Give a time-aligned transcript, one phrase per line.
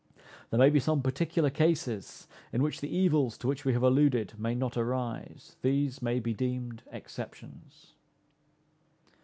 [0.49, 4.33] There may be some particular cases in which the evils to which we have alluded
[4.35, 7.93] may not arise; these may be deemed exceptions.